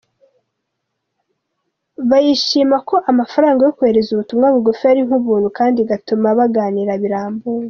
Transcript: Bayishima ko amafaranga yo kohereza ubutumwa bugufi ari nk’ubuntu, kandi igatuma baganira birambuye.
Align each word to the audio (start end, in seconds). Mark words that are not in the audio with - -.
Bayishima 2.09 2.77
ko 2.89 2.95
amafaranga 3.11 3.61
yo 3.63 3.71
kohereza 3.77 4.09
ubutumwa 4.11 4.47
bugufi 4.55 4.83
ari 4.91 5.01
nk’ubuntu, 5.07 5.47
kandi 5.57 5.77
igatuma 5.79 6.27
baganira 6.39 6.93
birambuye. 7.03 7.59